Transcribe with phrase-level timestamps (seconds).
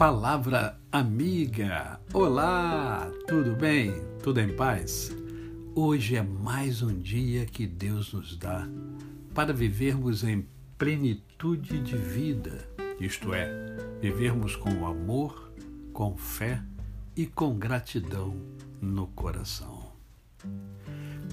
[0.00, 2.00] Palavra amiga.
[2.14, 3.92] Olá, tudo bem?
[4.22, 5.14] Tudo em paz?
[5.74, 8.66] Hoje é mais um dia que Deus nos dá
[9.34, 12.66] para vivermos em plenitude de vida,
[12.98, 13.46] isto é,
[14.00, 15.52] vivermos com amor,
[15.92, 16.62] com fé
[17.14, 18.34] e com gratidão
[18.80, 19.92] no coração.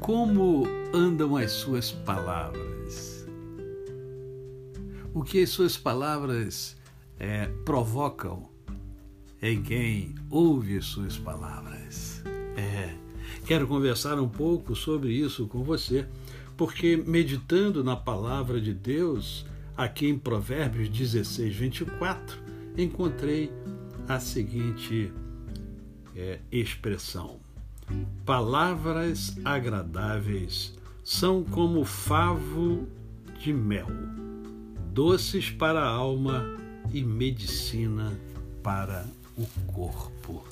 [0.00, 3.28] Como andam as suas palavras?
[5.14, 6.76] O que as suas palavras
[7.16, 8.55] é, provocam
[9.40, 12.22] em quem ouve suas palavras.
[12.56, 12.94] É,
[13.46, 16.06] quero conversar um pouco sobre isso com você,
[16.56, 19.44] porque meditando na palavra de Deus,
[19.76, 22.38] aqui em Provérbios 16, 24,
[22.78, 23.52] encontrei
[24.08, 25.12] a seguinte
[26.14, 27.38] é, expressão:
[28.24, 30.74] Palavras agradáveis
[31.04, 32.88] são como favo
[33.38, 33.86] de mel,
[34.92, 36.44] doces para a alma
[36.92, 38.18] e medicina
[38.62, 39.04] para
[39.36, 40.44] o corpo.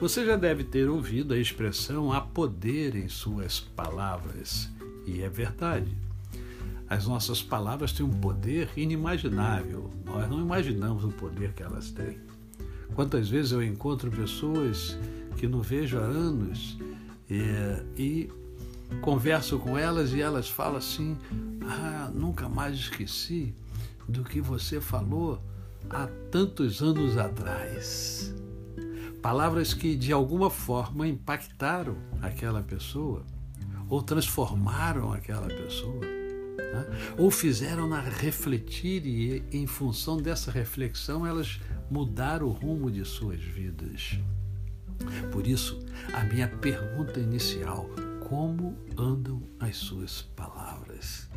[0.00, 4.68] Você já deve ter ouvido a expressão há poder em suas palavras,
[5.06, 5.96] e é verdade.
[6.88, 9.90] As nossas palavras têm um poder inimaginável.
[10.04, 12.18] Nós não imaginamos o poder que elas têm.
[12.94, 14.98] Quantas vezes eu encontro pessoas
[15.36, 16.76] que não vejo há anos
[17.30, 18.28] é, e
[19.00, 21.16] converso com elas e elas falam assim:
[21.62, 23.54] Ah, nunca mais esqueci
[24.08, 25.40] do que você falou
[25.88, 28.34] há tantos anos atrás.
[29.22, 33.24] Palavras que de alguma forma impactaram aquela pessoa,
[33.88, 36.86] ou transformaram aquela pessoa, né?
[37.18, 44.18] ou fizeram-na refletir e, em função dessa reflexão, elas mudaram o rumo de suas vidas.
[45.32, 47.88] Por isso, a minha pergunta inicial:
[48.28, 51.28] como andam as suas palavras?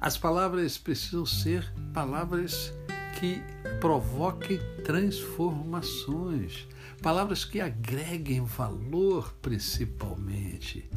[0.00, 2.72] As palavras precisam ser palavras
[3.20, 3.42] que
[3.80, 6.66] provoquem transformações,
[7.02, 10.88] palavras que agreguem valor, principalmente,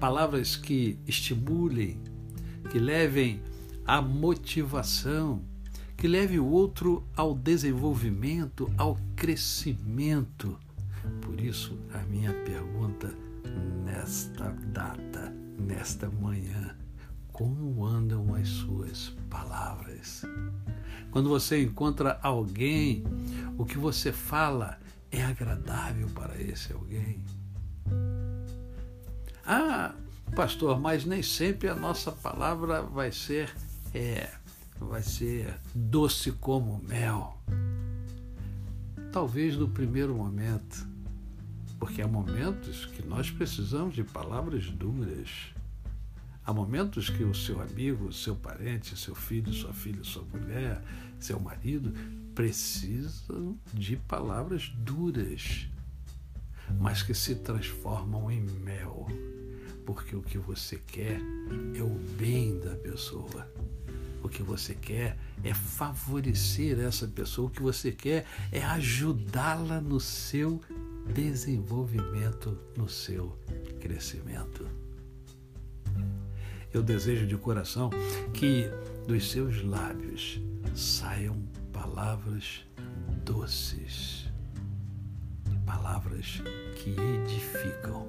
[0.00, 2.00] palavras que estimulem,
[2.70, 3.42] que levem
[3.84, 5.42] à motivação,
[5.94, 10.58] que leve o outro ao desenvolvimento, ao crescimento.
[11.20, 13.14] Por isso, a minha pergunta
[13.84, 16.74] nesta data, nesta manhã,
[17.30, 20.24] como andam as suas palavras.
[21.10, 23.04] Quando você encontra alguém,
[23.56, 24.78] o que você fala
[25.10, 27.24] é agradável para esse alguém.
[29.44, 29.94] Ah,
[30.34, 33.54] pastor, mas nem sempre a nossa palavra vai ser
[33.94, 34.28] é,
[34.80, 37.40] vai ser doce como mel.
[39.12, 40.86] Talvez no primeiro momento,
[41.78, 45.54] porque há momentos que nós precisamos de palavras duras
[46.46, 50.80] Há momentos que o seu amigo, seu parente, seu filho, sua filha, sua mulher,
[51.18, 51.92] seu marido
[52.36, 55.66] precisam de palavras duras,
[56.78, 59.08] mas que se transformam em mel,
[59.84, 61.20] porque o que você quer
[61.74, 63.50] é o bem da pessoa.
[64.22, 69.98] O que você quer é favorecer essa pessoa, o que você quer é ajudá-la no
[69.98, 70.60] seu
[71.12, 73.36] desenvolvimento, no seu
[73.80, 74.85] crescimento.
[76.76, 77.88] Eu desejo de coração
[78.34, 78.68] que
[79.08, 80.38] dos seus lábios
[80.74, 81.34] saiam
[81.72, 82.66] palavras
[83.24, 84.28] doces,
[85.64, 86.42] palavras
[86.74, 88.06] que edificam.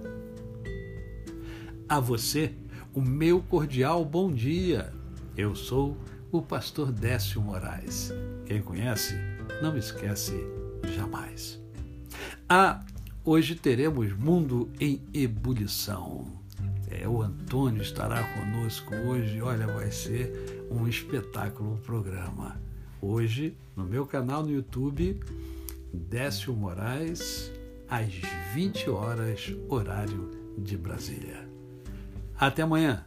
[1.87, 2.53] A você,
[2.93, 4.93] o meu cordial bom dia.
[5.37, 5.97] Eu sou
[6.29, 8.11] o pastor Décio Moraes.
[8.45, 9.15] Quem conhece,
[9.61, 10.33] não esquece
[10.93, 11.57] jamais.
[12.49, 12.83] Ah,
[13.23, 16.37] hoje teremos Mundo em Ebulição.
[17.47, 19.41] Antônio estará conosco hoje.
[19.41, 22.59] Olha, vai ser um espetáculo o programa.
[23.01, 25.17] Hoje, no meu canal no YouTube,
[25.93, 27.49] Décio Moraes,
[27.89, 28.11] às
[28.53, 31.47] 20 horas, horário de Brasília.
[32.37, 33.05] Até amanhã!